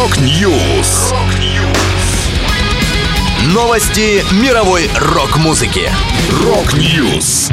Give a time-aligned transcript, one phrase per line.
[0.00, 1.12] Rock News.
[3.52, 5.90] Новости мировой рок-музыки.
[6.42, 7.50] Rock News.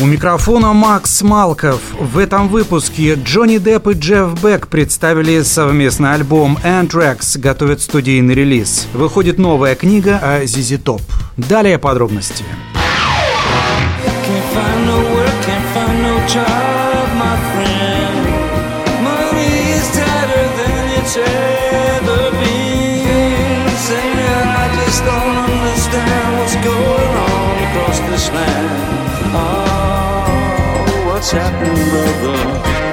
[0.00, 1.80] У микрофона Макс Малков.
[1.98, 8.86] В этом выпуске Джонни Депп и Джефф Бек представили совместный альбом Anthrax, готовят студийный релиз.
[8.92, 11.02] Выходит новая книга о ZZ Top.
[11.36, 12.44] Далее подробности.
[14.24, 16.57] Can't find no work, can't find no job.
[31.30, 32.87] Chapman brother.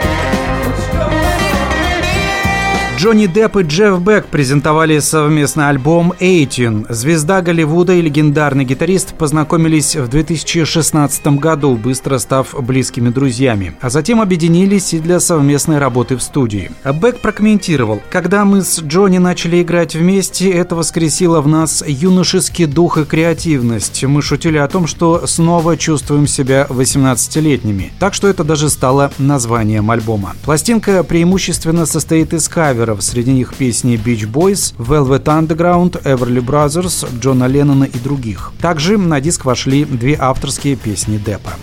[2.98, 6.86] Джонни Депп и Джефф Бек презентовали совместный альбом «Эйтин».
[6.88, 14.22] Звезда Голливуда и легендарный гитарист познакомились в 2016 году, быстро став близкими друзьями, а затем
[14.22, 16.72] объединились и для совместной работы в студии.
[16.86, 22.98] Бек прокомментировал, «Когда мы с Джонни начали играть вместе, это воскресило в нас юношеский дух
[22.98, 24.06] и креативность.
[24.06, 27.92] Мы шутили о том, что снова чувствуем себя 18-летними.
[28.00, 30.34] Так что это даже стало названием альбома.
[30.46, 32.48] Пластинка преимущественно состоит из
[32.86, 38.52] каверов, среди них песни Beach Boys, Velvet Underground, Everly Brothers, Джона Леннона и других.
[38.62, 41.54] Также на диск вошли две авторские песни Деппа.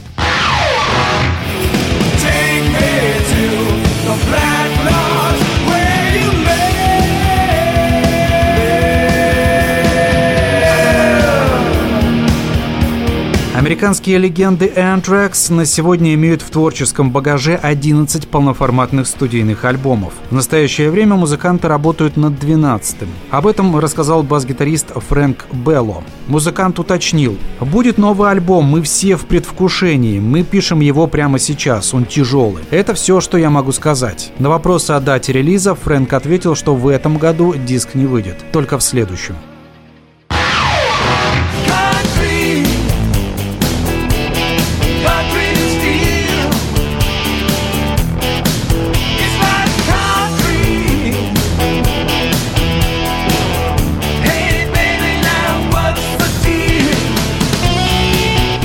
[13.54, 20.14] Американские легенды Anthrax на сегодня имеют в творческом багаже 11 полноформатных студийных альбомов.
[20.30, 23.08] В настоящее время музыканты работают над 12-м.
[23.30, 26.02] Об этом рассказал бас-гитарист Фрэнк Белло.
[26.28, 32.06] Музыкант уточнил, будет новый альбом, мы все в предвкушении, мы пишем его прямо сейчас, он
[32.06, 32.64] тяжелый.
[32.70, 34.32] Это все, что я могу сказать.
[34.38, 38.78] На вопросы о дате релиза Фрэнк ответил, что в этом году диск не выйдет, только
[38.78, 39.36] в следующем.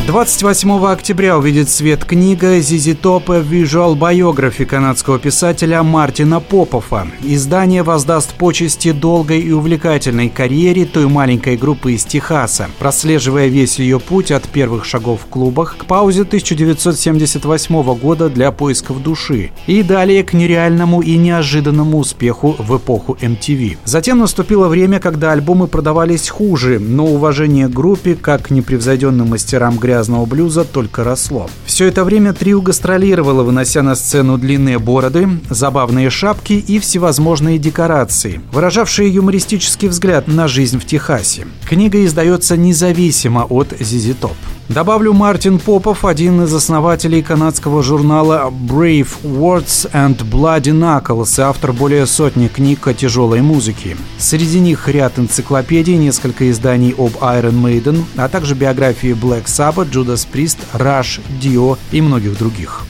[0.08, 7.10] 28 октября увидит свет книга «Зизи Топ Visual Biography» канадского писателя Мартина Попова.
[7.24, 14.00] Издание воздаст почести долгой и увлекательной карьере той маленькой группы из Техаса, прослеживая весь ее
[14.00, 20.24] путь от первых шагов в клубах к паузе 1978 года для поисков души и далее
[20.24, 23.76] к нереальному и неожиданному успеху в эпоху MTV.
[23.84, 30.28] Затем наступило время, когда альбомы продавались хуже, но уважение группе, как непревзойденным мастерам грязь грязного
[30.28, 31.50] блюза только росло.
[31.66, 38.42] Все это время трио гастролировало, вынося на сцену длинные бороды, забавные шапки и всевозможные декорации,
[38.52, 41.48] выражавшие юмористический взгляд на жизнь в Техасе.
[41.68, 44.36] Книга издается независимо от ZZ Top.
[44.70, 52.06] Добавлю, Мартин Попов, один из основателей канадского журнала Brave Words and Bloody Knuckles, автор более
[52.06, 53.96] сотни книг о тяжелой музыке.
[54.20, 60.28] Среди них ряд энциклопедий, несколько изданий об Iron Maiden, а также биографии Black Sabbath, Judas
[60.32, 62.84] Priest, Rush, Dio и многих других.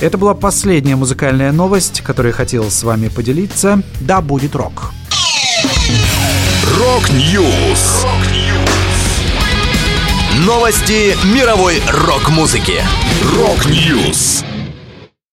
[0.00, 3.82] Это была последняя музыкальная новость, которую я хотел с вами поделиться.
[4.00, 4.92] Да, будет рок.
[6.78, 8.04] Рок-Ньюс.
[10.44, 12.82] Новости мировой рок-музыки.
[13.36, 14.44] Рок-Ньюс.